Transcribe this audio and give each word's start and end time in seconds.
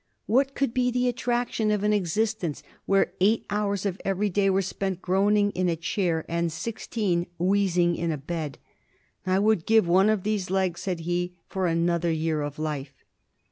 What 0.25 0.55
could 0.55 0.73
be 0.73 0.89
the 0.89 1.07
attraction 1.07 1.69
of 1.69 1.83
an 1.83 1.93
existence 1.93 2.63
where 2.87 3.13
eight 3.21 3.45
hours 3.51 3.85
of 3.85 4.01
every 4.03 4.31
day 4.31 4.49
were 4.49 4.63
spent 4.63 4.99
groaning 4.99 5.51
in 5.51 5.69
a 5.69 5.75
chair, 5.75 6.25
and 6.27 6.51
sixteen 6.51 7.27
wheezing 7.37 7.95
in 7.95 8.11
a 8.11 8.17
bed? 8.17 8.57
"I 9.27 9.37
would 9.37 9.67
give 9.67 9.87
one 9.87 10.09
of 10.09 10.23
these 10.23 10.49
legs," 10.49 10.81
said 10.81 11.01
he, 11.01 11.35
"for 11.49 11.67
another 11.67 12.11
year 12.11 12.41
of 12.41 12.57
life." 12.57 12.95